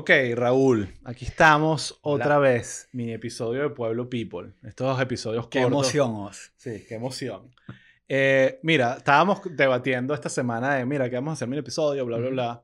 [0.00, 4.52] Ok, Raúl, aquí estamos otra vez, mi episodio de Pueblo People.
[4.62, 5.72] Estos episodios Qué cortos.
[5.92, 6.52] emoción, Oz.
[6.56, 7.50] Sí, qué emoción.
[8.08, 12.16] Eh, mira, estábamos debatiendo esta semana de, mira, que vamos a hacer mi episodio, bla,
[12.18, 12.62] bla, bla.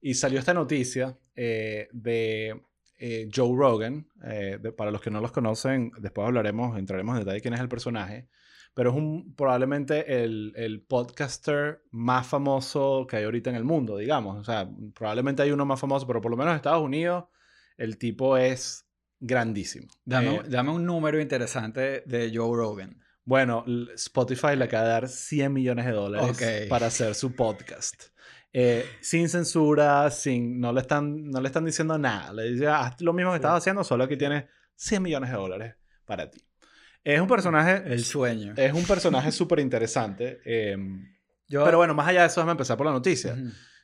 [0.00, 2.60] Y salió esta noticia eh, de
[2.98, 4.06] eh, Joe Rogan.
[4.22, 7.60] eh, de- para los que no los conocen, después hablaremos, entraremos en detalle quién es
[7.60, 8.28] el personaje.
[8.76, 13.96] Pero es un, probablemente el, el podcaster más famoso que hay ahorita en el mundo,
[13.96, 14.36] digamos.
[14.38, 17.24] O sea, probablemente hay uno más famoso, pero por lo menos en Estados Unidos
[17.78, 18.86] el tipo es
[19.18, 19.88] grandísimo.
[20.04, 23.00] Dame, Eh, dame un número interesante de Joe Rogan.
[23.24, 23.64] bueno,
[23.94, 28.04] Spotify le acaba de dar 100 millones de dólares para hacer su podcast.
[28.52, 32.32] Eh, sin censura, sin, no, le están, no le están diciendo nada.
[32.34, 34.44] Le dice, haz lo mismo que estás haciendo, solo que tienes
[34.76, 35.74] 100 millones de dólares
[36.04, 36.45] para ti.
[37.08, 38.54] Es un personaje, El sueño.
[38.56, 40.40] es un personaje súper interesante.
[40.44, 40.76] eh,
[41.48, 43.36] Yo- pero bueno, más allá de eso, déjame empezar por la noticia.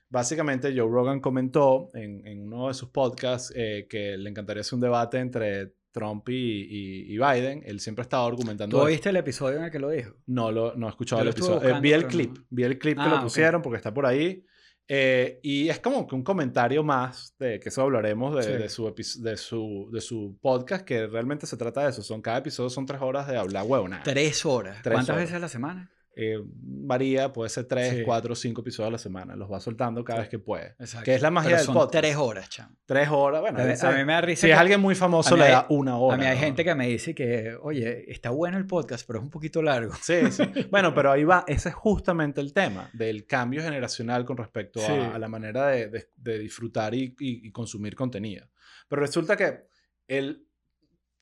[0.08, 4.74] Básicamente, Joe Rogan comentó en, en uno de sus podcasts eh, que le encantaría hacer
[4.74, 7.62] un debate entre Trump y, y- y Biden.
[7.64, 8.76] Él siempre ha estado argumentando.
[8.76, 10.14] ¿Tú oíste el episodio en el que lo dijo?
[10.26, 11.76] No, lo, no he escuchado Yo el episodio.
[11.76, 12.36] Eh, vi el clip.
[12.36, 12.44] no.
[12.50, 13.22] Vi el clip que Ah, lo ok.
[13.22, 14.44] pusieron porque está por ahí.
[14.88, 18.52] Eh, y es como que un comentario más de que eso hablaremos de, Sí.
[18.52, 22.02] de su, de, su, de su podcast, que realmente se trata de eso.
[22.02, 24.02] Son, cada episodio son tres horas de hablar huevonada.
[24.02, 24.78] Tres horas.
[24.82, 25.22] Tres ¿Cuántas horas.
[25.22, 25.90] veces a la semana?
[26.14, 28.02] Eh, varía, puede ser tres, Sí.
[28.04, 29.34] cuatro, cinco episodios a la semana.
[29.34, 30.74] Los va soltando cada vez que puede.
[30.78, 31.04] Exacto.
[31.06, 31.92] Que es la magia Pero del son podcast.
[31.92, 32.76] tres horas, chamo.
[32.84, 33.58] Tres horas, bueno.
[33.58, 34.46] A, ese- a mí me da risa.
[34.46, 36.14] si es alguien muy famoso, a le da una hora.
[36.16, 36.42] a mí hay ¿no?
[36.44, 39.94] gente que me dice que, oye, está bueno el podcast, pero es un poquito largo.
[40.02, 40.42] Sí, sí.
[40.70, 41.44] Bueno, pero ahí va.
[41.46, 44.92] Ese es justamente el tema del cambio generacional con respecto a- Sí.
[44.92, 48.46] a, la manera de, de- de disfrutar y, y- y consumir contenido.
[48.88, 49.64] Pero resulta que
[50.08, 50.46] él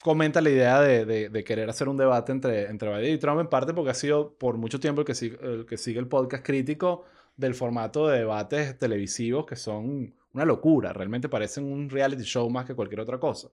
[0.03, 3.41] comenta la idea de, de- de querer hacer un debate entre, entre Biden y Trump,
[3.41, 6.09] en parte porque ha sido por mucho tiempo el que, sigue, el que sigue el
[6.09, 7.05] podcast crítico
[7.37, 10.93] del formato de debates televisivos que son una locura.
[10.93, 13.49] Realmente parecen un reality show más que cualquier otra cosa.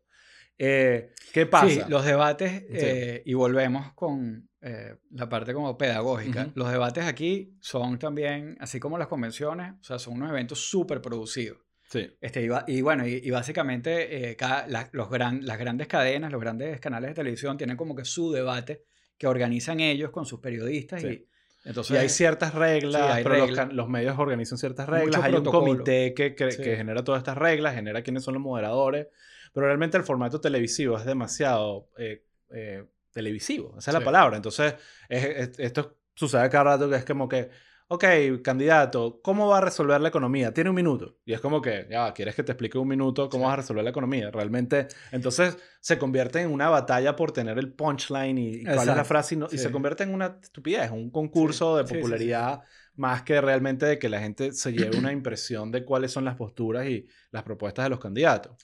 [0.59, 1.67] Eh, ¿Qué pasa?
[1.69, 6.43] Sí, los debates, eh, y volvemos con eh, la parte como pedagógica.
[6.43, 6.51] Ujú.
[6.55, 11.01] Los debates aquí son también, así como las convenciones, o sea, son unos eventos súper
[11.01, 11.59] producidos.
[11.89, 12.09] Sí.
[12.21, 16.31] Este, y, y bueno, y, y básicamente eh, cada- la- los gran, las grandes cadenas,
[16.31, 18.83] los grandes canales de televisión tienen como que su debate
[19.17, 21.07] que organizan ellos con sus periodistas Sí.
[21.07, 21.27] y
[21.69, 23.73] entonces Y hay ciertas reglas, Sí, hay pero los, reglas.
[23.73, 25.23] los medios organizan ciertas Mucho reglas.
[25.23, 25.65] Hay un protocolo.
[25.73, 26.61] comité que, que, Sí.
[26.63, 29.07] que genera todas estas reglas, genera quiénes son los moderadores.
[29.53, 33.75] Pero realmente el formato televisivo es demasiado eh, eh, televisivo.
[33.77, 34.05] Esa es la Sí.
[34.05, 34.35] palabra.
[34.37, 34.75] Entonces,
[35.09, 37.49] es- es- esto sucede cada rato que es como que,
[37.89, 38.03] ok,
[38.43, 40.53] candidato, ¿cómo va a resolver la economía?
[40.53, 41.17] Tiene un minuto.
[41.25, 43.47] Y es como que, ya, va, ¿quieres que te explique un minuto cómo Sí.
[43.47, 44.29] vas a resolver la economía?
[44.31, 48.95] Realmente, entonces se convierte en una batalla por tener el punchline y, y cuál es
[48.95, 49.59] la frase y, no- y Sí.
[49.59, 52.61] se convierte en una estupidez, un concurso de Sí, popularidad
[52.95, 56.35] más que realmente de que la gente se lleve una impresión de cuáles son las
[56.35, 58.57] posturas y las propuestas de los candidatos.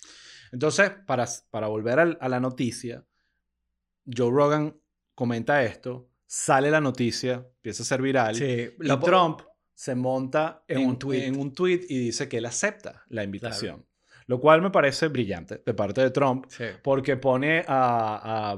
[0.52, 3.06] Entonces, para, para volver a la noticia,
[4.06, 4.76] Joe Rogan
[5.16, 9.42] comenta esto, sale la noticia, empieza a ser viral, Sí, y Trump
[9.76, 11.20] se monta en, En un tweet.
[11.20, 11.28] tweet.
[11.28, 13.86] en un tweet y dice que él acepta la invitación.
[14.26, 16.64] Lo cual me parece brillante de parte de Trump, Sí.
[16.82, 18.54] porque pone a,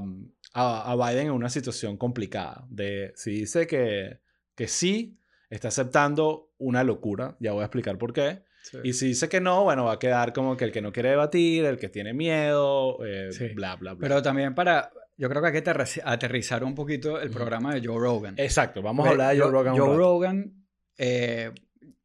[0.54, 2.64] a- a Biden en una situación complicada.
[2.70, 4.20] De, si dice que,
[4.54, 5.18] que sí,
[5.50, 8.42] está aceptando una locura, ya voy a explicar por qué.
[8.62, 8.78] sí.
[8.84, 11.10] Y si dice que no, bueno, va a quedar como que el que no quiere
[11.10, 13.48] debatir, el que tiene miedo, eh, Sí.
[13.48, 14.08] bla, bla, bla.
[14.08, 17.86] Pero también para, yo creo que hay que aterriz- aterrizar un poquito el programa de
[17.86, 18.34] Joe Rogan.
[18.38, 19.76] Exacto, vamos a hablar de Joe Rogan.
[19.76, 19.96] Joe.
[19.96, 20.66] Rogan,
[20.98, 21.52] eh,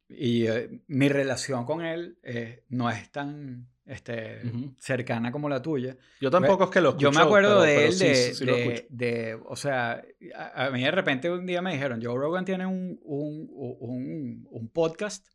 [0.08, 4.74] y eh, mi relación con él eh, no es tan este, Ujú.
[4.78, 5.96] cercana como la tuya.
[6.20, 7.10] Yo tampoco es que lo escucho.
[7.10, 10.02] Yo me acuerdo pero- de pero él, sí, de, sí, de- de- o sea,
[10.36, 13.48] a, a mí de repente un día me dijeron, Joe Rogan tiene un, un,
[13.80, 15.26] un, un podcast,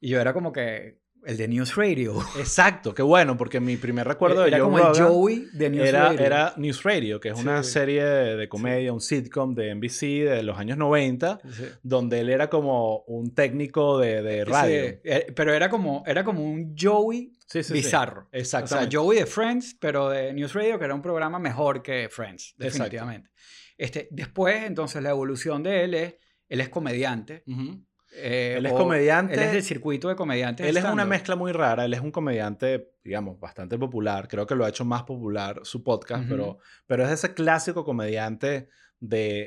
[0.00, 2.18] y yo era como que el de News Radio.
[2.38, 5.70] Exacto, qué bueno, porque mi primer recuerdo de era Joe como Rogan el Joey de
[5.70, 6.20] News era, Radio.
[6.20, 10.58] era News Radio, que es una serie de comedia, un sitcom de NBC de los
[10.58, 11.64] años 90, Sí.
[11.82, 14.78] donde él era como un técnico de, de Sí, radio.
[15.04, 17.72] eh, pero era como, era como un Joey Sí, sí, sí.
[17.74, 18.28] bizarro.
[18.32, 18.88] O sea.
[18.90, 23.30] Joey de Friends, pero de News Radio, que era un programa mejor que Friends, definitivamente.
[23.76, 26.14] Este, después, entonces, la evolución de él es,
[26.48, 27.42] él es comediante.
[27.46, 27.82] Ujú.
[28.12, 29.34] Eh, Él es comediante.
[29.34, 30.66] Él es del circuito de comediantes.
[30.66, 31.84] Él es una mezcla muy rara.
[31.84, 34.28] Él es un comediante, digamos, bastante popular.
[34.28, 38.68] Creo que lo ha hecho más popular su podcast, pero, pero es ese clásico comediante
[39.02, 39.46] de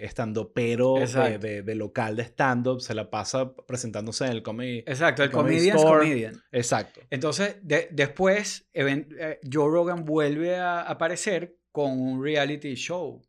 [0.95, 1.37] de, Exacto.
[1.39, 2.81] de, de local de stand-up.
[2.81, 4.79] Se la pasa presentándose en el comedy.
[4.79, 5.99] Exacto, el Comedy comedian Store.
[5.99, 6.43] comedian.
[6.51, 7.01] Exacto.
[7.11, 13.21] Entonces, de- después, eh, Joe Rogan vuelve a aparecer con un reality show.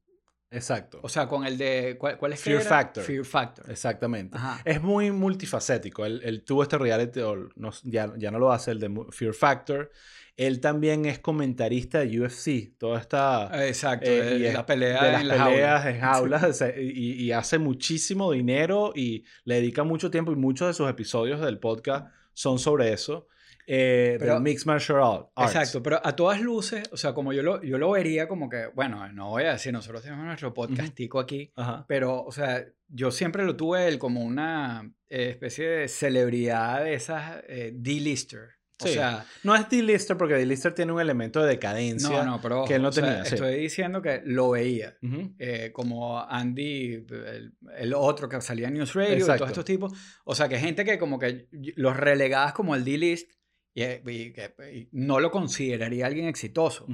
[0.54, 1.00] Exacto.
[1.02, 1.96] O sea, con el de.
[1.98, 2.62] ¿Cuál, cuál es Fear?
[2.62, 3.04] Factor.
[3.04, 3.70] Fear Factor.
[3.70, 4.36] Exactamente.
[4.36, 4.60] Ajá.
[4.64, 6.06] Es muy multifacético.
[6.06, 9.34] Él, él tuvo este reality, o no- ya, ya no lo hace, el de Fear
[9.34, 9.90] Factor.
[10.36, 12.76] Él también es comentarista de UFC.
[12.76, 13.66] Toda esta...
[13.68, 14.10] Exacto.
[14.10, 18.32] eh, de es- la pelea de las en las peleas en jaulas y hace muchísimo
[18.32, 22.92] dinero y le dedica mucho tiempo y muchos de sus episodios del podcast son sobre
[22.92, 23.28] eso.
[23.66, 25.30] Eh, Pero- del Mixed Martial Arts.
[25.54, 28.66] Exacto, pero a todas luces, o sea, como yo lo, yo lo vería como que,
[28.74, 31.84] bueno, no voy a decir, nosotros tenemos nuestro podcastico aquí, Ajá.
[31.88, 36.94] pero, o sea, yo siempre lo tuve él como una eh, especie de celebridad de
[36.94, 38.50] esas eh, D-lister.
[38.82, 38.94] O Sí.
[38.94, 42.08] sea, No es D-Lister porque D-Lister tiene un elemento de decadencia.
[42.10, 43.36] no, no, pero que él no o sea, tenía, sí.
[43.36, 44.96] estoy diciendo que lo veía.
[45.00, 45.32] Ujú.
[45.38, 49.92] eh, como Andy, el, el otro que salía en News Radio, y todos estos tipos.
[50.24, 51.46] O sea, que gente que como que
[51.76, 53.30] los relegabas como el D-list
[53.74, 56.86] y, y que y no lo consideraría alguien exitoso.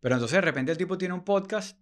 [0.00, 1.78] Pero entonces de repente el tipo tiene un podcast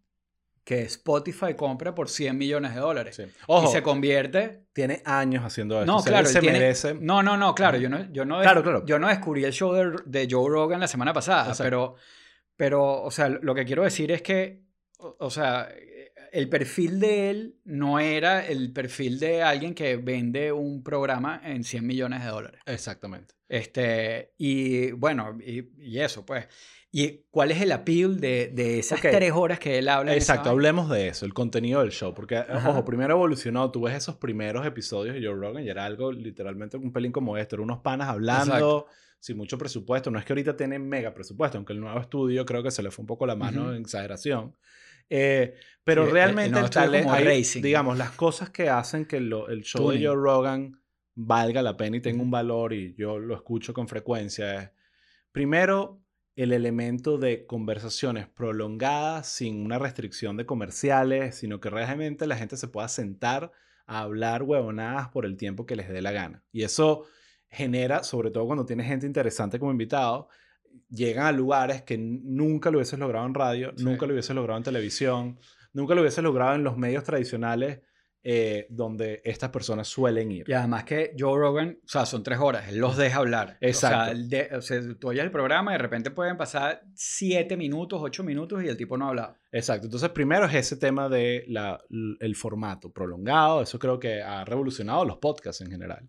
[0.65, 3.17] que Spotify compra por 100 millones de dólares.
[3.17, 3.25] Sí.
[3.25, 4.65] Y se convierte...
[4.73, 5.87] tiene años haciendo esto.
[5.91, 6.95] No, O sea, claro, él él se tiene- merece.
[6.95, 8.87] No, no, no, claro, yo no, yo no, Claro, claro.
[8.87, 11.65] yo no descubrí el show de, de Joe Rogan la semana pasada, Exacto.
[11.65, 11.95] pero,
[12.57, 14.63] pero, o sea, lo que quiero decir es que,
[14.99, 15.69] o, o sea,
[16.33, 21.63] el perfil de él no era el perfil de alguien que vende un programa en
[21.63, 22.61] 100 millones de dólares.
[22.67, 23.35] Exactamente.
[23.49, 26.47] Este, y bueno, y, y eso, pues.
[26.95, 29.07] ¿Y cuál es el appeal de, de esas Ok.
[29.11, 30.15] tres horas que él habla?
[30.15, 32.13] Exacto, hablemos de eso, el contenido del show.
[32.13, 32.69] Porque, Ajá.
[32.69, 33.71] ojo, primero evolucionó.
[33.71, 37.39] Tú ves esos primeros episodios de Joe Rogan y era algo literalmente un pelín como
[37.39, 37.57] esto.
[37.57, 38.87] Eran unos panas hablando Exacto.
[39.21, 40.11] sin mucho presupuesto.
[40.11, 42.91] No es que ahorita tienen mega presupuesto, aunque el nuevo estudio creo que se le
[42.91, 43.71] fue un poco la mano Ujú.
[43.73, 44.55] en exageración.
[45.11, 45.55] Eh,
[45.85, 47.63] pero el- el realmente el estudio tale- como hay, racing.
[47.63, 50.01] digamos, las cosas que hacen que lo- el show Tuning.
[50.01, 50.81] de Joe Rogan
[51.15, 54.71] valga la pena y tenga un valor y yo lo escucho con frecuencia es,
[55.33, 56.01] primero,
[56.37, 62.57] el elemento de conversaciones prolongadas sin una restricción de comerciales, sino que realmente la gente
[62.57, 63.53] se pueda sentar
[63.87, 66.43] a hablar huevonadas por el tiempo que les dé la gana.
[66.53, 67.05] Y eso
[67.51, 70.29] genera, sobre todo cuando tienes gente interesante como invitado,
[70.91, 73.85] llegan a lugares que nunca lo hubieses logrado en radio, Sí.
[73.85, 75.39] nunca lo hubieses logrado en televisión,
[75.73, 77.81] nunca lo hubieses logrado en los medios tradicionales
[78.25, 80.45] eh, donde estas personas suelen ir.
[80.49, 83.57] Y además que Joe Rogan, o sea, son tres horas, él los deja hablar.
[83.61, 84.13] Exacto.
[84.13, 87.57] O sea, de- o sea, tú oyes el programa y de repente pueden pasar siete
[87.57, 89.35] minutos, ocho minutos y el tipo no habla.
[89.51, 89.87] Exacto.
[89.89, 93.61] Entonces, primero es ese tema de la, l- el formato prolongado.
[93.61, 96.09] Eso creo que ha revolucionado los podcasts en general.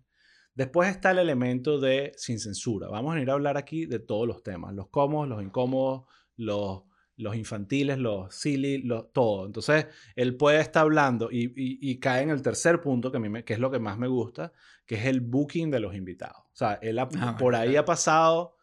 [0.54, 2.88] Después está el elemento de sin censura.
[2.88, 4.72] Vamos a ir a hablar aquí de todos los temas.
[4.74, 6.04] Los cómodos, los incómodos,
[6.36, 6.82] los,
[7.16, 9.46] los infantiles, los silly, los, todo.
[9.46, 9.86] Entonces,
[10.16, 13.28] él puede estar hablando y, y- y cae en el tercer punto, que, a mí
[13.28, 14.52] me- que es lo que más me gusta,
[14.86, 16.42] que es el booking de los invitados.
[16.52, 17.80] O sea, él ha- Ah, por ahí claro.
[17.82, 18.56] ha pasado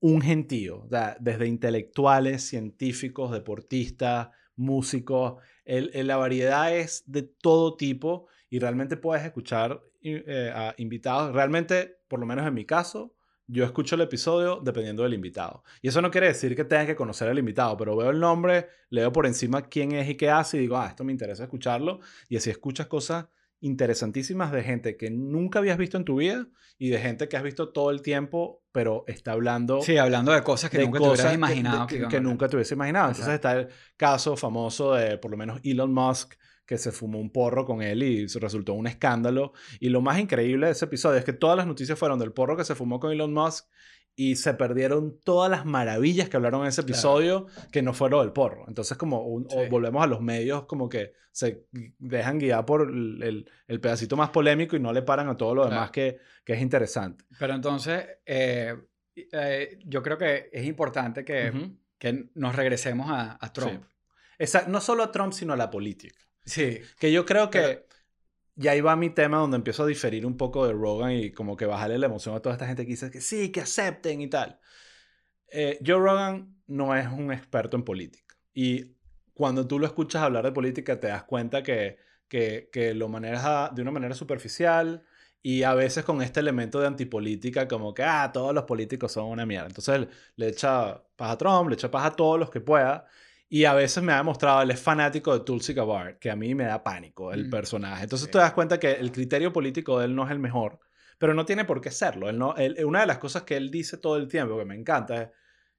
[0.00, 7.22] un gentío, o sea, desde intelectuales, científicos, deportistas, músicos, el- el- la variedad es de
[7.22, 11.32] todo tipo y realmente puedes escuchar i- eh, a invitados.
[11.32, 13.14] Realmente, por lo menos en mi caso,
[13.46, 15.64] yo escucho el episodio dependiendo del invitado.
[15.82, 18.68] Y eso no quiere decir que tengas que conocer al invitado, pero veo el nombre,
[18.90, 22.00] leo por encima quién es y qué hace y digo, ah, esto me interesa escucharlo.
[22.28, 23.26] Y así escuchas cosas
[23.74, 26.46] interesantísimas de gente que nunca habías visto en tu vida
[26.78, 30.42] y de gente que has visto todo el tiempo, pero está hablando Sí, hablando de
[30.42, 32.22] cosas que de nunca te cosas hubieras que- imaginado que, que, que hablar.
[32.22, 33.08] nunca te hubiese imaginado.
[33.10, 36.34] Entonces está el caso famoso de por lo menos Elon Musk
[36.70, 39.52] que se fumó un porro con él y resultó un escándalo.
[39.80, 42.56] Y lo más increíble de ese episodio es que todas las noticias fueron del porro
[42.56, 43.66] que se fumó con Elon Musk
[44.14, 46.92] y se perdieron todas las maravillas que hablaron en ese Claro.
[46.94, 48.66] episodio que no fue lo del porro.
[48.68, 49.56] Entonces como un- Sí.
[49.68, 51.66] volvemos a los medios como que se
[51.98, 55.56] dejan guiar por el, el- el pedacito más polémico y no le paran a todo
[55.56, 55.74] lo Claro.
[55.74, 57.24] demás que, que es interesante.
[57.36, 58.76] Pero entonces, eh,
[59.16, 61.76] eh, yo creo que es importante que, Ujú.
[61.98, 63.82] que nos regresemos a, a Trump.
[64.38, 66.14] Esa- no solo a Trump, sino a la política.
[66.50, 66.80] Sí.
[66.98, 67.84] Que yo creo que Pero-
[68.56, 71.56] ya ahí va mi tema donde empiezo a diferir un poco de Rogan y como
[71.56, 74.28] que bajarle la emoción a toda esta gente que dice que sí, que acepten y
[74.28, 74.58] tal.
[75.48, 78.36] Eh, Joe Rogan no es un experto en política.
[78.52, 78.96] Y
[79.34, 83.70] cuando tú lo escuchas hablar de política te das cuenta que, que, que lo maneja
[83.74, 85.04] de una manera superficial
[85.42, 89.26] y a veces con este elemento de antipolítica como que, ah, todos los políticos son
[89.26, 89.68] una mierda.
[89.68, 93.06] Entonces le echa paja a Trump, le echa paja a todos los que pueda.
[93.52, 96.54] Y a veces me ha demostrado, él es fanático de Tulsi Gabbard, que a mí
[96.54, 97.50] me da pánico el Mm.
[97.50, 98.04] personaje.
[98.04, 98.32] Entonces Sí.
[98.32, 100.78] te das cuenta que el criterio político de él no es el mejor,
[101.18, 102.28] pero no tiene por qué serlo.
[102.30, 104.76] Él no, él- una de las cosas que él dice todo el tiempo, que me
[104.76, 105.28] encanta, es,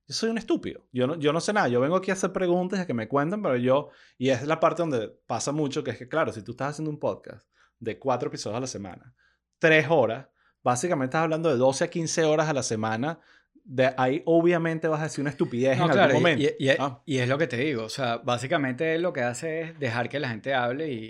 [0.05, 2.33] yo soy un estúpido, yo no, yo no sé nada, yo vengo aquí a hacer
[2.33, 3.87] preguntas y a que me cuenten, pero yo,
[4.17, 6.91] y es la parte donde pasa mucho, que es que claro, si tú estás haciendo
[6.91, 7.47] un podcast
[7.79, 9.13] de cuatro episodios a la semana,
[9.59, 10.27] tres horas,
[10.61, 13.19] básicamente estás hablando de 12 a 15 horas a la semana
[13.63, 16.45] de ahí obviamente vas a decir una estupidez en algún momento.
[16.59, 17.01] Y, ah.
[17.05, 20.19] y, es lo que te digo, o sea, básicamente lo que hace es dejar que
[20.19, 21.09] la gente hable y,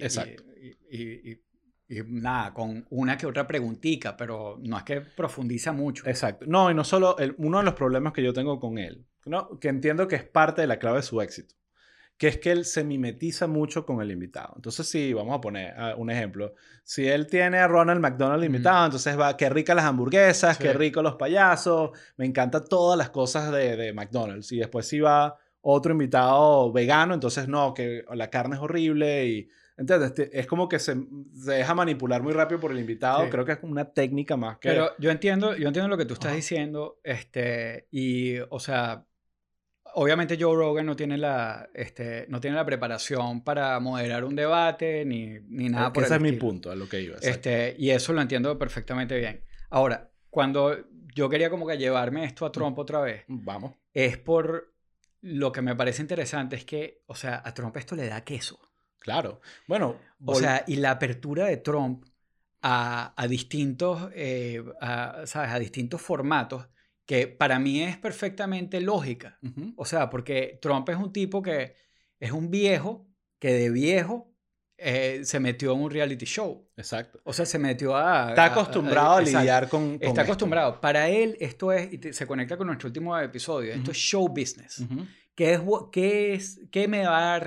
[0.91, 1.39] y,
[2.07, 6.07] nada, con una que otra preguntita, pero no es que profundiza mucho.
[6.07, 6.45] Exacto.
[6.47, 9.59] No, y no solo, uno de los problemas que yo tengo con él, ¿no?
[9.59, 11.55] que entiendo que es parte de la clave de su éxito,
[12.21, 14.53] que es que él se mimetiza mucho con el invitado.
[14.55, 16.53] Entonces, sí, vamos a poner un ejemplo.
[16.83, 21.01] Si él tiene a Ronald McDonald invitado, entonces va, qué rica las hamburguesas, qué rico
[21.01, 24.51] los payasos, me encantan todas las cosas de, de, McDonald's.
[24.51, 29.49] Y después si va otro invitado vegano, entonces no, que la carne es horrible y...
[29.75, 30.13] ¿Entiendes?
[30.31, 30.95] Es como que se,
[31.33, 33.27] se, deja manipular muy rápido por el invitado.
[33.31, 34.69] Creo que es una técnica más que...
[34.69, 36.99] Pero yo entiendo, yo entiendo lo que tú estás diciendo.
[37.03, 39.07] Este, y, o sea,
[39.93, 45.05] obviamente Joe Rogan no tiene la, este, no tiene la preparación para moderar un debate
[45.05, 47.17] ni, ni nada por Ese es mi punto, a lo que iba.
[47.21, 49.43] Este, y eso lo entiendo perfectamente bien.
[49.69, 50.77] Ahora, cuando
[51.13, 52.51] yo quería como que llevarme esto a.
[52.51, 53.73] Trump otra vez, vamos.
[53.93, 54.73] Es por
[55.21, 58.59] lo que me parece interesante es que, o sea, a Trump esto le da queso.
[58.99, 59.41] Claro.
[59.67, 62.05] Bueno, o sea, y la apertura de Trump
[62.61, 64.63] a, a distintos, eh,
[65.25, 65.51] ¿sabes?
[65.51, 66.67] A distintos formatos
[67.05, 69.39] que para mí es perfectamente lógica.
[69.75, 71.75] O sea, porque Trump es un tipo que
[72.19, 73.07] es un viejo
[73.39, 74.31] que de viejo
[74.77, 76.67] eh, se metió en un reality show.
[76.75, 77.19] Exacto.
[77.23, 78.29] O sea, se metió a...
[78.29, 80.81] Está acostumbrado a, lidiar con, Está acostumbrado.
[80.81, 84.83] Para él esto es, y se conecta con nuestro último episodio, esto es show business.
[85.35, 87.39] ¿Qué, es, qué, es, ¿Qué me va a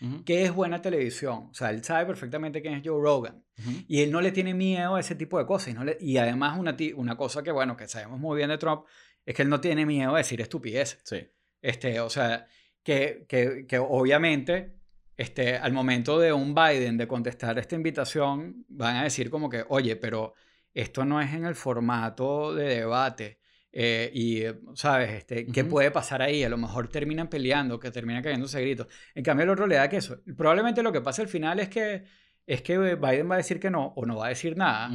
[0.00, 0.24] dar rating?
[0.24, 1.48] ¿Qué es buena televisión?
[1.50, 3.44] O sea, él sabe perfectamente quién es Joe Rogan.
[3.88, 5.68] Y él no le tiene miedo a ese tipo de cosas.
[5.68, 8.58] Y, no le, y además una, una cosa que, bueno, que sabemos muy bien de
[8.58, 8.84] Trump,
[9.26, 11.00] es que él no tiene miedo a decir estupidez.
[11.04, 11.26] Sí.
[11.60, 12.46] Este, o sea,
[12.82, 14.78] que, que, que obviamente
[15.18, 19.64] este, al momento de un Biden de contestar esta invitación, van a decir como que,
[19.68, 20.34] oye, pero
[20.72, 23.40] esto no es en el formato de debate.
[23.70, 24.44] Eh, y,
[24.74, 25.10] ¿sabes?
[25.10, 26.42] Este, ¿Qué puede pasar ahí?
[26.42, 28.86] A lo mejor terminan peleando, que terminan cayéndose gritos.
[29.14, 30.20] En cambio, el otro le da que eso.
[30.36, 32.04] Probablemente lo que pasa al final es que
[32.48, 34.90] es que Biden va a decir que no o no va a decir nada,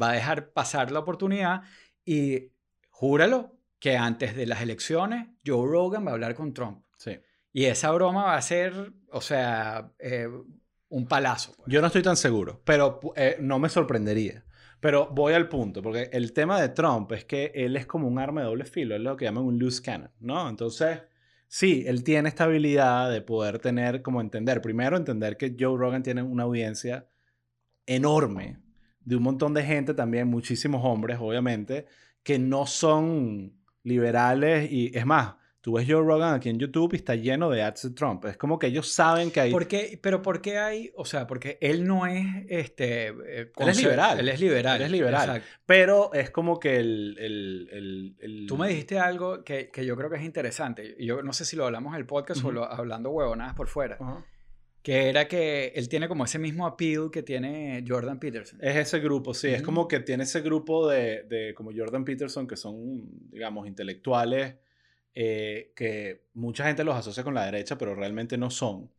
[0.00, 1.62] va a dejar pasar la oportunidad
[2.04, 2.52] y
[2.90, 6.84] júralo que antes de las elecciones Joe Rogan va a hablar con Trump.
[6.98, 7.18] Sí.
[7.50, 10.28] Y esa broma va a ser, o sea, eh,
[10.90, 11.54] un palazo.
[11.56, 11.72] Pues.
[11.72, 14.44] Yo no estoy tan seguro, pero eh, no me sorprendería.
[14.80, 18.18] Pero voy al punto, porque el tema de Trump es que él es como un
[18.18, 20.48] arma de doble filo, es lo que llaman un loose cannon, ¿no?
[20.48, 21.00] Entonces,
[21.48, 26.02] sí, él tiene esta habilidad de poder tener, como entender, primero entender que Joe Rogan
[26.04, 27.08] tiene una audiencia
[27.86, 28.60] enorme,
[29.00, 31.86] de un montón de gente también, muchísimos hombres, obviamente,
[32.22, 36.96] que no son liberales y, es más, Tú ves Joe Rogan aquí en YouTube y
[36.96, 38.24] está lleno de ads de Trump.
[38.26, 39.50] Es como que ellos saben que hay...
[39.50, 39.98] ¿Por qué?
[40.00, 40.92] Pero ¿por qué hay...?
[40.94, 42.24] O sea, porque él no es...
[42.48, 44.20] Este, eh, él es liberal.
[44.20, 44.76] Él es liberal.
[44.76, 45.42] Él es liberal.
[45.66, 47.16] Pero es como que el...
[47.18, 50.94] el, el, Tú me dijiste algo que, que, yo creo que es interesante.
[51.00, 53.98] Yo no sé si lo hablamos en el podcast o lo, hablando huevonadas por fuera.
[54.80, 58.60] Que era que él tiene como ese mismo appeal que tiene Jordan Peterson.
[58.62, 59.48] Es ese grupo, sí.
[59.48, 64.54] Es como que tiene ese grupo de, de como Jordan Peterson que son, digamos, intelectuales
[65.14, 68.90] eh, que mucha gente los asocia con la derecha, pero realmente no son.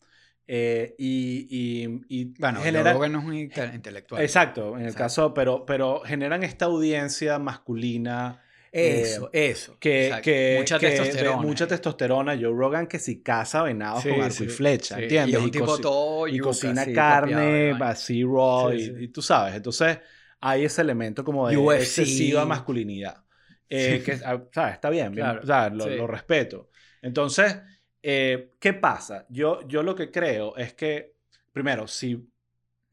[0.51, 4.19] Eh, y, y, y, bueno, generan, no es un intelectual.
[4.19, 8.41] Exacto, en el caso, pero, pero generan esta audiencia masculina.
[8.71, 9.77] Eso, eh, eso.
[9.79, 11.37] Que, que, mucha testosterona.
[11.37, 12.33] mucha testosterona.
[12.33, 15.39] Joe Rogan que si caza venados con arco y flecha, ¿entiendes?
[15.39, 19.53] Y, un tipo todo y cocina carne, así raw, y, tú sabes.
[19.53, 19.99] Entonces
[20.41, 23.23] hay ese elemento como de excesiva masculinidad.
[23.69, 24.73] Eh, que, ah, ¿sabes?
[24.73, 26.69] Está bien, lo, respeto.
[27.01, 27.57] Entonces,
[28.01, 29.25] eh, ¿qué pasa?
[29.29, 31.15] Yo, yo lo que creo es que,
[31.53, 32.27] primero, si,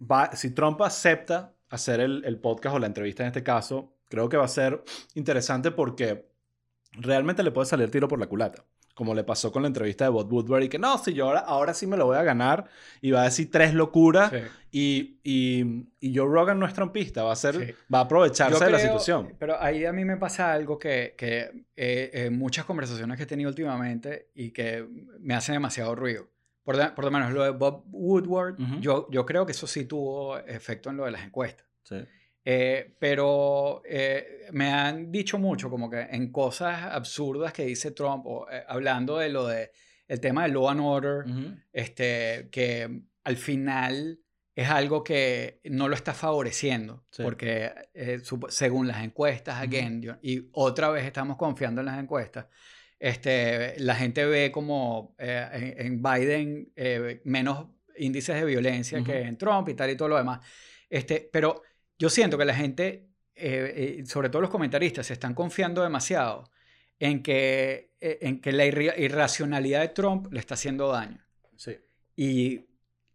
[0.00, 4.28] va, si Trump acepta hacer el, el podcast o la entrevista en este caso, creo
[4.28, 4.82] que va a ser
[5.14, 6.28] interesante porque
[6.92, 8.64] realmente le puede salir tiro por la culata
[8.96, 11.74] como le pasó con la entrevista de Bob Woodward, que no, si yo ahora, ahora
[11.74, 12.64] sí me lo voy a ganar,
[13.02, 14.32] y va a decir tres locuras,
[14.72, 18.70] y, y, y, Joe Rogan no es trompista, va a, ser, va a aprovecharse de
[18.70, 19.34] la situación.
[19.38, 23.50] Pero ahí a mí me pasa algo que, que eh, muchas conversaciones que he tenido
[23.50, 24.88] últimamente y que
[25.20, 26.28] me hacen demasiado ruido.
[26.64, 30.38] Por, por lo menos lo de Bob Woodward, yo, yo creo que eso sí tuvo
[30.38, 31.66] efecto en lo de las encuestas.
[31.82, 31.96] Sí.
[32.48, 38.24] Eh, pero eh, me han dicho mucho como que en cosas absurdas que dice Trump,
[38.24, 39.72] o, eh, hablando de lo de
[40.06, 41.24] el tema del law and order,
[41.72, 44.20] este, que al final
[44.54, 47.72] es algo que no lo está favoreciendo, porque
[48.48, 52.46] según las encuestas, again, y otra vez estamos confiando en las encuestas,
[53.00, 56.72] este, la gente ve como en, Biden
[57.24, 57.66] menos
[57.98, 60.38] índices de violencia que en Trump y tal y todo lo demás.
[60.88, 61.62] Este, pero
[61.98, 66.50] yo siento que la gente, eh, eh, sobre todo los comentaristas, se están confiando demasiado
[66.98, 71.24] en que, eh, en que la irra- irracionalidad de Trump le está haciendo daño.
[71.56, 71.76] Sí.
[72.16, 72.66] Y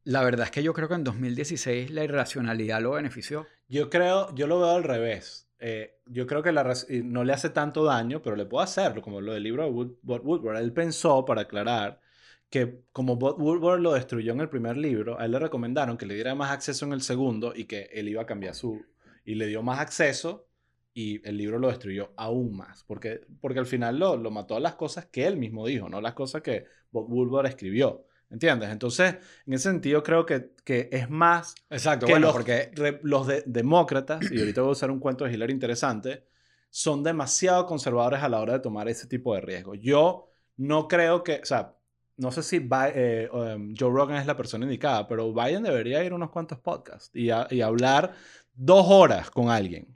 [0.04, 3.48] la verdad es que yo creo que en 2016 la irracionalidad lo benefició.
[3.68, 5.48] Yo creo, yo lo veo al revés.
[5.60, 6.74] Eh, yo creo que la,
[7.04, 9.98] no le hace tanto daño, pero le puede hacerlo, como lo del libro de Wood-
[10.24, 10.58] Woodward.
[10.58, 12.02] Él pensó, para aclarar,
[12.52, 16.06] que como Bob Woodward lo destruyó en el primer libro, a él le recomendaron que
[16.06, 18.86] le diera más acceso en el segundo y que él iba a cambiar su...
[19.26, 20.48] Y le dio más acceso
[20.94, 24.60] y el libro lo destruyó aún más, porque, porque al final lo, lo mató a
[24.60, 28.06] las cosas que él mismo dijo, no las cosas que Bob Woodward escribió.
[28.30, 28.70] ¿Entiendes?
[28.70, 29.16] Entonces,
[29.46, 33.28] en ese sentido, creo que, que es más Exacto, que bueno, los, porque re- los
[33.28, 36.24] de- demócratas, y ahorita voy a usar un cuento de Hillary interesante,
[36.70, 39.80] son demasiado conservadores a la hora de tomar ese tipo de riesgos.
[39.82, 41.76] Yo no creo que, o sea,
[42.22, 46.12] no sé si eh, um, Joe Rogan es la persona indicada, pero Biden debería ir
[46.12, 48.14] a unos cuantos podcasts y, a- y hablar
[48.54, 49.88] dos horas con alguien.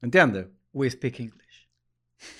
[0.00, 0.46] ¿Entiendes?
[0.72, 1.68] we speak English.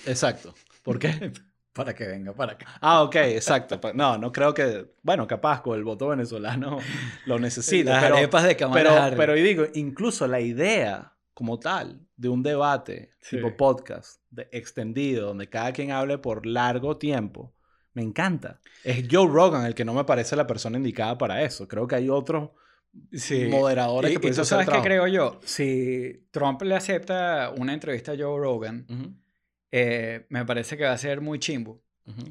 [0.05, 0.53] Exacto.
[0.83, 1.31] ¿Por qué?
[1.73, 2.67] Para que venga para acá.
[2.79, 3.77] Ah, ok, exacto.
[3.93, 6.79] No, no creo que, bueno, capaz con el voto venezolano
[7.25, 7.91] lo necesita.
[7.91, 12.41] Las pero, arepas de Kamala Pero, y digo, incluso la idea como tal de un
[12.43, 13.35] debate Sí.
[13.35, 17.53] tipo podcast de extendido, donde cada quien hable por largo tiempo,
[17.95, 18.59] me encanta.
[18.83, 21.67] Es Joe Rogan el que no me parece la persona indicada para eso.
[21.67, 22.51] Creo que hay otros
[23.11, 23.47] Sí.
[23.49, 25.39] moderadores Y, que pueden hacer sabes qué creo yo.
[25.43, 28.85] Si Trump le acepta una entrevista a Joe Rogan,
[29.71, 31.81] eh, me parece que va a ser muy chimbo.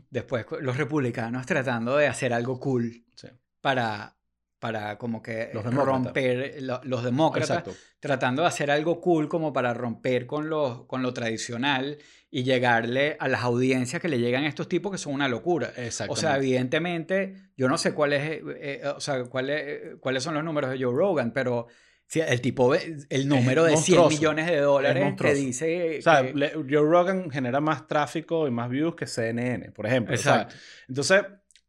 [0.09, 3.27] Después los republicanos tratando de hacer algo cool sí.
[3.61, 4.17] para,
[4.61, 7.75] para como que Los romper lo- los demócratas, Exacto.
[7.99, 11.99] tratando de hacer algo cool como para romper con lo, con lo tradicional
[12.37, 15.73] y llegarle a las audiencias que le llegan a estos tipos que son una locura.
[15.77, 16.15] Exacto.
[16.15, 20.25] O sea, evidentemente, yo no sé cuál es, eh, eh, o sea, cuál es- cuáles
[20.25, 21.69] son los números de Joe Rogan, pero
[22.09, 24.09] si el tipo, ve- el número de 100 monstruoso.
[24.11, 28.69] millones de dólares te dice O sea, que- Joe Rogan genera más tráfico y más
[28.69, 30.17] views que CNN, por ejemplo.
[30.17, 30.55] O sea, Exacto.
[30.89, 31.23] entonces,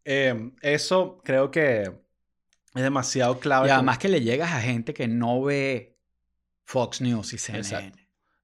[0.03, 3.67] eh, eso creo que es demasiado clave.
[3.67, 5.95] Y además que le llegas a gente que no ve
[6.63, 7.60] Fox News y CNN.
[7.67, 8.00] Exacto.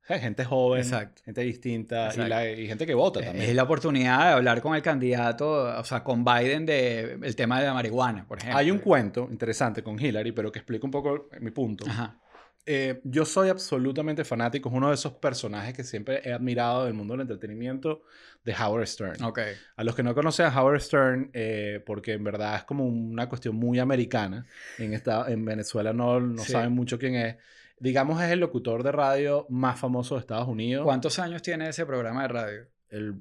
[0.08, 1.22] Gente joven, Exacto.
[1.24, 3.49] gente distinta y, la- y gente que vota también.
[3.49, 7.60] Es la oportunidad de hablar con el candidato, o sea, con Biden de el tema
[7.60, 8.58] de la marihuana, por ejemplo.
[8.58, 11.86] Hay un cuento interesante con Hillary, pero que explica un poco mi punto.
[11.88, 12.17] Ajá.
[12.65, 16.93] Eh, yo soy absolutamente fanático, es uno de esos personajes que siempre he admirado del
[16.93, 18.04] mundo del entretenimiento
[18.43, 19.23] de Howard Stern.
[19.23, 19.39] Ok.
[19.78, 23.28] A los que no conocen a Howard Stern, eh, porque en verdad es como una
[23.30, 24.45] cuestión muy americana,
[24.78, 26.52] en, esta, en Venezuela no, no Sí.
[26.52, 27.36] saben mucho quién es.
[27.82, 30.84] Digamos, es el locutor de radio más famoso de Estados Unidos.
[30.86, 32.70] ¿Cuántos años tiene ese programa de radio?
[32.91, 33.15] El,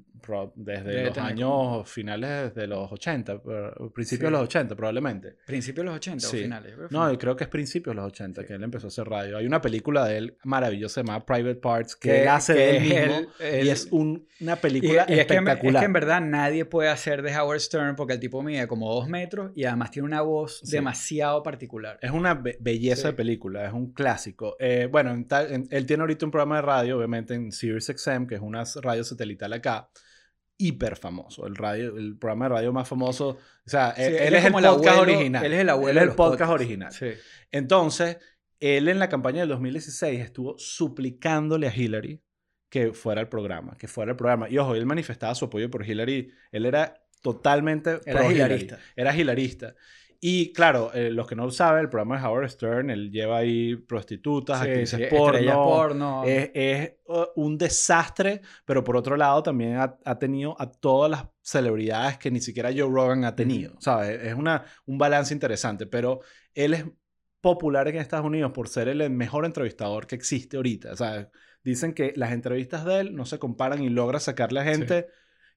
[0.55, 4.25] desde los años finales de los 80, pero- principios Sí.
[4.25, 5.35] de los 80 probablemente.
[5.45, 6.37] ¿Principios de los 80 Sí.
[6.37, 6.73] o finales?
[6.89, 8.47] No, yo creo que es principios de los 80 Sí.
[8.47, 9.37] que él empezó a hacer radio.
[9.37, 12.77] Hay una película de él maravillosa llamada Private Parts que, Que- él hace que de
[12.77, 15.81] él mismo él- y es un- una Y, película y es, que, es espectacular.
[15.81, 19.07] que en verdad nadie puede hacer de Howard Stern porque el tipo mide como dos
[19.07, 21.97] metros y además tiene una voz demasiado particular.
[22.01, 24.55] Es una be- belleza de película, es un clásico.
[24.59, 27.85] Eh, bueno, en tal- en- él tiene ahorita un programa de radio, obviamente en Sirius
[27.87, 29.89] XM, que es una radio satelital acá,
[30.57, 31.47] hiper famoso.
[31.47, 33.29] El, radio, el programa de radio más famoso.
[33.29, 35.45] O sea, Sí, él, él es el podcast abuelo- original.
[35.45, 36.53] Él es el abuelo Él es el los podcast podcasts.
[36.53, 36.91] original.
[36.91, 37.11] Sí.
[37.51, 38.17] Entonces,
[38.59, 42.21] él en la campaña del 2016 estuvo suplicándole a Hillary
[42.69, 44.49] que fuera el programa, que fuera el programa.
[44.49, 46.31] Y ojo, él manifestaba su apoyo por Hillary.
[46.51, 48.67] Él era totalmente Era pro Hillary.
[48.95, 49.75] Era hilarista.
[50.23, 53.37] Y claro, eh, los que no lo saben, el programa de Howard Stern, él lleva
[53.37, 55.63] ahí prostitutas, Sí, actrices sí, porno.
[55.63, 56.23] porno.
[56.23, 56.91] Es, es,
[57.35, 62.29] un desastre, pero por otro lado también ha, ha tenido a todas las celebridades que
[62.29, 63.73] ni siquiera Joe Rogan ha tenido.
[63.79, 64.21] ¿sabes?
[64.21, 66.21] Es una, un balance interesante, pero
[66.53, 66.85] él es
[67.41, 70.95] popular en Estados Unidos por ser el mejor entrevistador que existe ahorita.
[70.95, 71.31] Sea,
[71.63, 75.07] dicen que las entrevistas de él no se comparan y logra sacarle a gente.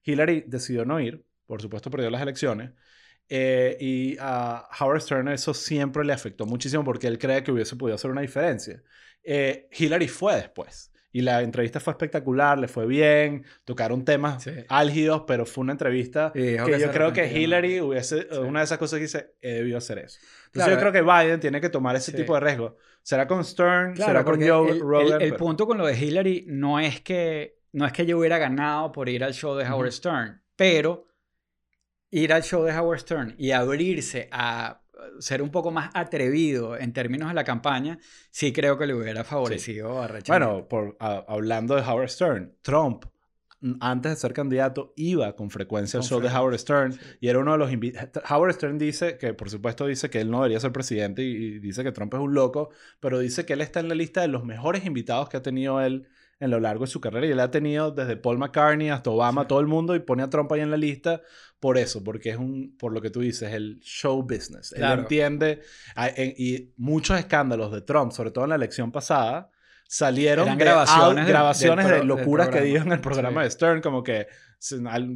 [0.03, 2.71] Hillary decidió no ir, por supuesto perdió las elecciones.
[3.29, 7.75] Eh, y a Howard Stern eso siempre le afectó muchísimo porque él cree que hubiese
[7.75, 8.81] podido hacer una diferencia.
[9.23, 10.91] Eh, Hillary fue después.
[11.11, 14.51] Y la entrevista fue espectacular, le fue bien, tocaron temas Sí.
[14.67, 18.37] álgidos, pero fue una entrevista que yo creo que Hillary hubiese, Sí.
[18.39, 20.19] una de esas cosas que dice, he debido hacer eso.
[20.47, 22.75] Entonces Claro, yo creo que Biden tiene que tomar ese tipo de riesgo.
[23.01, 23.93] ¿Será con Stern?
[23.93, 25.05] Claro, ¿Será con Joe el, Rogan?
[25.07, 28.17] el- el Pero- punto con lo de Hillary no es que no es que yo
[28.17, 29.91] hubiera ganado por ir al show de Howard Ujú.
[29.91, 31.07] Stern, pero
[32.11, 34.81] ir al show de Howard Stern y abrirse a
[35.19, 37.97] ser un poco más atrevido en términos de la campaña,
[38.31, 40.25] sí creo que le hubiera favorecido a Rachel.
[40.27, 43.05] Bueno, por, a- hablando de Howard Stern, Trump,
[43.79, 46.99] antes de ser candidato, iba con frecuencia al show de Howard Stern sí.
[47.21, 48.23] y era uno de los invitados.
[48.29, 51.59] Howard Stern dice que, por supuesto, dice que él no debería ser presidente y, y
[51.59, 54.27] dice que Trump es un loco, pero dice que él está en la lista de
[54.27, 56.07] los mejores invitados que ha tenido él
[56.39, 59.47] en lo largo de su carrera y él ha tenido desde Paul McCartney hasta Obama,
[59.47, 61.21] todo el mundo y pone a Trump ahí en la lista
[61.59, 64.73] por eso, porque es un, por lo que tú dices, el show business.
[64.73, 65.61] Él entiende
[66.37, 69.49] y muchos escándalos de Trump, sobre todo en la elección pasada,
[69.87, 74.27] salieron de grabaciones, grabaciones de locuras que dijo en el programa de Stern, como que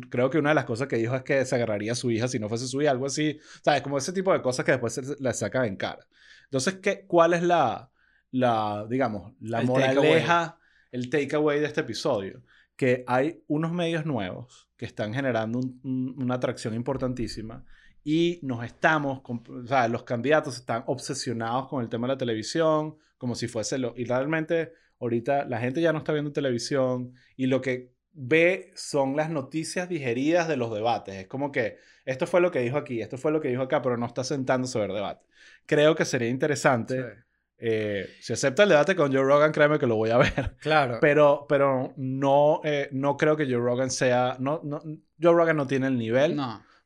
[0.10, 2.28] creo que una de las cosas que dijo es que se agarraría a su hija
[2.28, 3.82] si no fuese su hija, algo así, ¿sabes?
[3.82, 6.06] Como ese tipo de cosas que después se le saca en cara.
[6.46, 7.92] Entonces, ¿qué, ¿cuál es la,
[8.32, 10.59] la digamos, la moraleja,
[10.92, 12.44] el takeaway de este episodio?
[12.76, 17.66] Que hay unos medios nuevos que están generando una atracción importantísima
[18.04, 22.98] y nos estamos, o sea, los candidatos están obsesionados con el tema de la televisión,
[23.18, 23.94] como si fuese lo...
[23.98, 29.16] Y realmente ahorita la gente ya no está viendo televisión y lo que ve son
[29.16, 31.16] las noticias digeridas de los debates.
[31.16, 33.82] Es como que esto fue lo que dijo aquí, esto fue lo que dijo acá,
[33.82, 35.26] pero no está sentándose a ver debate.
[35.66, 37.26] Creo que sería interesante.
[37.62, 40.56] Eh, si acepta el debate con Joe Rogan, créeme que lo voy a ver.
[40.62, 41.00] Claro.
[41.02, 44.38] Pero, pero no, eh, no creo que Joe Rogan sea.
[44.40, 44.82] No, no,
[45.22, 46.40] Joe Rogan no tiene el nivel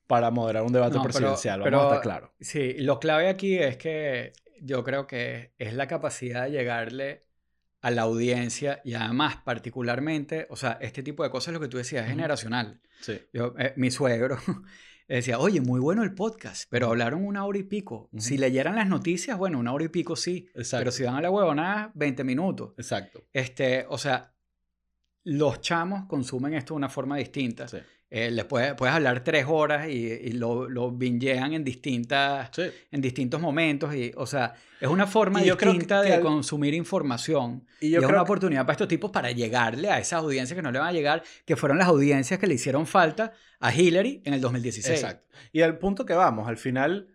[0.08, 1.62] para moderar un debate presidencial.
[1.64, 2.34] Pero, Vamos a estar claro.
[2.40, 7.26] Sí, lo clave aquí es que yo creo que es la capacidad de llegarle
[7.82, 11.78] a la audiencia y además particularmente, o sea, este tipo de cosas, lo que tú
[11.78, 12.80] decías, es generacional.
[13.02, 13.22] Sí.
[13.34, 14.38] Yo, eh, mi suegro
[15.08, 18.10] decía, oye, muy bueno el podcast, pero hablaron una hora y pico.
[18.18, 20.48] Si leyeran las noticias, bueno, una hora y pico sí.
[20.56, 20.82] Exacto.
[20.82, 22.74] Pero si van a la huevonada, 20 minutos.
[22.78, 23.24] Exacto.
[23.32, 24.34] Este, o sea,
[25.24, 27.68] los chamos consumen esto de una forma distinta.
[27.68, 27.78] Sí.
[28.16, 32.52] Eh, les puedes, puedes hablar tres horas y, lo, lo bingean en, distintas,
[32.92, 33.96] en distintos momentos.
[33.96, 37.66] Y, o sea, es una forma distinta de consumir información.
[37.82, 40.72] Y, yo es una oportunidad para estos tipos para llegarle a esas audiencias que no
[40.72, 44.36] le van a llegar, que fueron las audiencias que le hicieron falta a Hillary en
[44.36, 45.02] el 2016.
[45.02, 45.28] Exacto.
[45.52, 47.08] Y al punto que vamos, al final,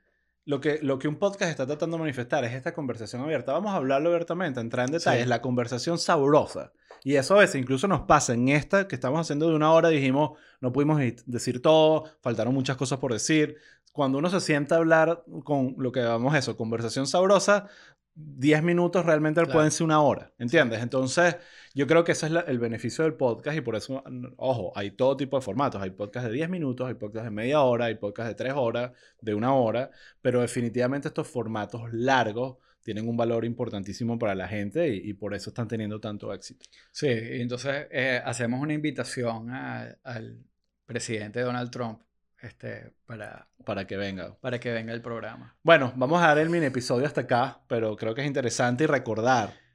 [0.49, 3.53] lo que, lo que un podcast está tratando de manifestar es esta conversación abierta.
[3.53, 6.73] Vamos a hablarlo abiertamente, entrar en detalles, la conversación sabrosa.
[7.05, 9.91] Y eso a veces incluso nos pasa en esta que estamos haciendo de una hora,
[9.91, 13.59] dijimos, no pudimos decir todo, faltaron muchas cosas por decir.
[13.93, 17.69] Cuando uno se sienta a hablar con lo que llamamos eso, conversación sabrosa,
[18.15, 20.81] 10 minutos realmente pueden ser una hora, ¿entiendes?
[20.81, 21.37] Entonces,
[21.79, 24.03] yo creo que ese es el beneficio del podcast y por eso,
[24.37, 25.81] ojo, hay todo tipo de formatos.
[25.81, 28.91] Hay podcasts de 10 minutos, hay podcasts de media hora, hay podcasts de 3 horas,
[29.21, 29.89] de una hora,
[30.21, 35.51] pero definitivamente estos formatos largos tienen un valor importantísimo para la gente y, por eso
[35.51, 36.67] están teniendo tanto éxito.
[36.91, 40.43] Sí, entonces eh, hacemos una invitación al
[40.85, 42.01] presidente Donald Trump
[42.43, 44.37] este, para, para que venga.
[44.41, 45.57] Para que venga el programa.
[45.63, 48.89] Bueno, vamos a dar el mini episodio hasta acá, pero creo que es interesante y
[48.89, 49.68] recordar.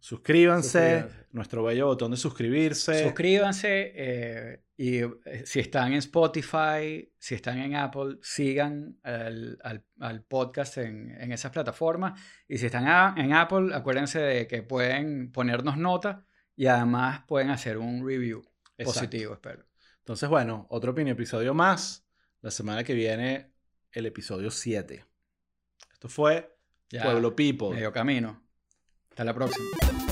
[0.00, 3.02] Suscríbanse, nuestro bello botón de suscribirse.
[3.02, 5.10] Suscríbanse eh, y eh,
[5.44, 9.58] si están en Spotify, si están en Apple, sigan al,
[9.98, 12.20] al, podcast en, en, esas plataformas.
[12.46, 17.78] Y si están en Apple, acuérdense de que pueden ponernos nota y además pueden hacer
[17.78, 18.42] un review
[18.84, 19.64] positivo, espero.
[19.98, 22.04] Entonces, bueno, otro mini episodio más.
[22.40, 23.52] La semana que viene,
[23.92, 25.04] el episodio 7.
[25.92, 26.56] Esto fue
[26.88, 27.70] Pueblo People.
[27.70, 28.47] Medio camino.
[29.18, 30.07] Hasta la próxima.